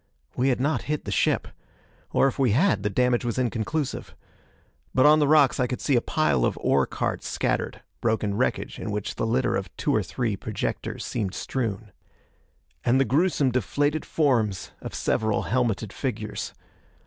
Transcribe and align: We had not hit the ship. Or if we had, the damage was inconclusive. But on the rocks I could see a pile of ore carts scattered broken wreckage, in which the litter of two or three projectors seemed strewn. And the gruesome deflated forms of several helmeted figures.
We 0.35 0.49
had 0.49 0.59
not 0.59 0.81
hit 0.89 1.05
the 1.05 1.11
ship. 1.11 1.47
Or 2.09 2.25
if 2.27 2.39
we 2.39 2.53
had, 2.53 2.81
the 2.81 2.89
damage 2.89 3.23
was 3.23 3.37
inconclusive. 3.37 4.15
But 4.95 5.05
on 5.05 5.19
the 5.19 5.27
rocks 5.27 5.59
I 5.59 5.67
could 5.67 5.79
see 5.79 5.95
a 5.95 6.01
pile 6.01 6.43
of 6.43 6.57
ore 6.59 6.87
carts 6.87 7.27
scattered 7.27 7.83
broken 8.01 8.33
wreckage, 8.33 8.79
in 8.79 8.89
which 8.89 9.13
the 9.13 9.27
litter 9.27 9.55
of 9.55 9.69
two 9.77 9.95
or 9.95 10.01
three 10.01 10.35
projectors 10.35 11.05
seemed 11.05 11.35
strewn. 11.35 11.91
And 12.83 12.99
the 12.99 13.05
gruesome 13.05 13.51
deflated 13.51 14.03
forms 14.03 14.71
of 14.81 14.95
several 14.95 15.43
helmeted 15.43 15.93
figures. 15.93 16.55